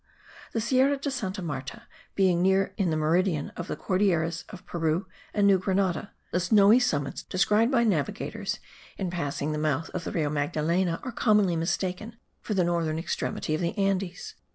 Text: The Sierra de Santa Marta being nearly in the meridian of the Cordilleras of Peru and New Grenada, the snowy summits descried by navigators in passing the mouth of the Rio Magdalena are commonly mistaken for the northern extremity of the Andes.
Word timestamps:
The 0.53 0.61
Sierra 0.61 0.97
de 0.97 1.11
Santa 1.11 1.43
Marta 1.43 1.83
being 2.15 2.41
nearly 2.41 2.71
in 2.75 2.89
the 2.89 2.97
meridian 2.97 3.51
of 3.51 3.67
the 3.67 3.75
Cordilleras 3.75 4.45
of 4.49 4.65
Peru 4.65 5.05
and 5.31 5.45
New 5.45 5.59
Grenada, 5.59 6.11
the 6.31 6.39
snowy 6.39 6.79
summits 6.79 7.21
descried 7.21 7.69
by 7.69 7.83
navigators 7.83 8.57
in 8.97 9.11
passing 9.11 9.51
the 9.51 9.59
mouth 9.59 9.91
of 9.91 10.03
the 10.03 10.11
Rio 10.11 10.31
Magdalena 10.31 10.99
are 11.03 11.11
commonly 11.11 11.55
mistaken 11.55 12.17
for 12.41 12.55
the 12.55 12.63
northern 12.63 12.97
extremity 12.97 13.53
of 13.53 13.61
the 13.61 13.77
Andes. 13.77 14.33